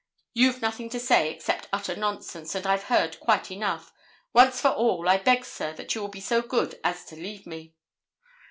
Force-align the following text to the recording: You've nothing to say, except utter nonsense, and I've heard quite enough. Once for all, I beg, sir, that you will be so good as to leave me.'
You've 0.33 0.63
nothing 0.63 0.89
to 0.89 0.99
say, 0.99 1.29
except 1.31 1.69
utter 1.71 1.95
nonsense, 1.95 2.55
and 2.55 2.65
I've 2.65 2.85
heard 2.85 3.19
quite 3.19 3.51
enough. 3.51 3.93
Once 4.33 4.59
for 4.59 4.69
all, 4.69 5.07
I 5.07 5.17
beg, 5.19 5.45
sir, 5.45 5.73
that 5.73 5.93
you 5.93 6.01
will 6.01 6.07
be 6.07 6.19
so 6.19 6.41
good 6.41 6.79
as 6.83 7.05
to 7.05 7.15
leave 7.15 7.45
me.' 7.45 7.75